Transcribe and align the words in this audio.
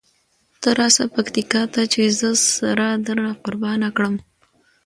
ته 0.61 0.69
راسه 0.79 1.03
پکتیکا 1.15 1.61
ته 1.73 1.81
چې 1.91 2.01
زه 2.19 2.29
سره 2.57 2.85
درنه 3.05 3.33
قربانه 3.43 3.87
کړم. 3.95 4.15